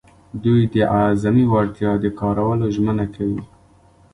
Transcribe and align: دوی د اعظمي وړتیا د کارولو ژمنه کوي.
دوی 0.43 0.61
د 0.73 0.75
اعظمي 0.99 1.45
وړتیا 1.51 1.91
د 2.03 2.05
کارولو 2.19 2.65
ژمنه 2.75 3.05
کوي. 3.15 3.41